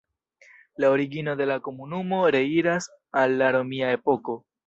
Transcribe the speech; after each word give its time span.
La 0.81 0.89
origino 0.93 1.35
de 1.41 1.45
la 1.49 1.57
komunumo 1.67 2.23
reiras 2.37 2.89
al 3.23 3.39
la 3.43 3.53
romia 3.59 3.93
epoko. 4.01 4.41